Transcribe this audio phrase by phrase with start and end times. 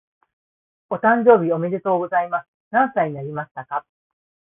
[0.89, 2.47] お誕生日おめでとうございます。
[2.71, 3.85] 何歳になりましたか？